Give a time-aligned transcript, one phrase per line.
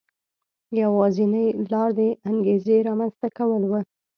[0.81, 1.99] یوازینۍ لار د
[2.29, 3.73] انګېزې رامنځته کول و.